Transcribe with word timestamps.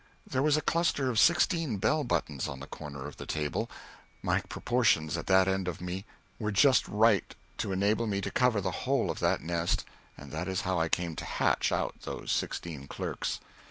There 0.25 0.41
was 0.41 0.57
a 0.57 0.63
cluster 0.63 1.11
of 1.11 1.19
sixteen 1.19 1.77
bell 1.77 2.03
buttons 2.03 2.47
on 2.47 2.59
the 2.59 2.65
corner 2.65 3.05
of 3.05 3.17
the 3.17 3.27
table; 3.27 3.69
my 4.23 4.41
proportions 4.49 5.15
at 5.15 5.27
that 5.27 5.47
end 5.47 5.67
of 5.67 5.79
me 5.79 6.05
were 6.39 6.51
just 6.51 6.87
right 6.87 7.35
to 7.59 7.71
enable 7.71 8.07
me 8.07 8.19
to 8.21 8.31
cover 8.31 8.61
the 8.61 8.71
whole 8.87 9.11
of 9.11 9.19
that 9.19 9.41
nest, 9.43 9.85
and 10.17 10.31
that 10.31 10.47
is 10.47 10.61
how 10.61 10.79
I 10.79 10.89
came 10.89 11.15
to 11.17 11.25
hatch 11.25 11.71
out 11.71 12.01
those 12.01 12.31
sixteen 12.31 12.87
clerks. 12.87 13.39